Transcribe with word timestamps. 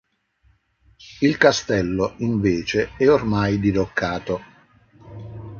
Il 1.19 1.37
castello, 1.37 2.15
invece, 2.21 2.95
è 2.97 3.07
ormai 3.07 3.59
diroccato. 3.59 4.41